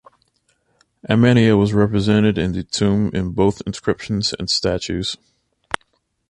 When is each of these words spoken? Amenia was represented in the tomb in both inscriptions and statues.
Amenia 1.07 1.55
was 1.55 1.75
represented 1.75 2.35
in 2.39 2.53
the 2.53 2.63
tomb 2.63 3.11
in 3.13 3.33
both 3.33 3.61
inscriptions 3.67 4.33
and 4.33 4.49
statues. 4.49 5.15